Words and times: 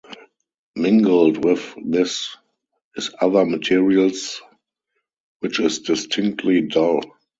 Mingled 0.75 1.45
with 1.45 1.75
this 1.85 2.35
is 2.95 3.11
other 3.21 3.45
materials 3.45 4.41
which 5.41 5.59
is 5.59 5.77
distinctly 5.77 6.61
dull. 6.61 7.01